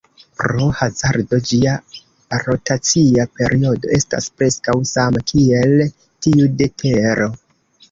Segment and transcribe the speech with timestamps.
[0.43, 1.73] Pro hazardo, ĝia
[2.45, 7.33] rotacia periodo estas preskaŭ sama kiel tiu de Tero.